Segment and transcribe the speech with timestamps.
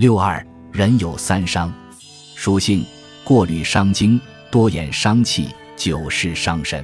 [0.00, 0.42] 六二，
[0.72, 1.70] 人有三伤，
[2.34, 2.82] 属性：
[3.22, 4.18] 过虑伤精，
[4.50, 6.82] 多言伤气，久视伤神。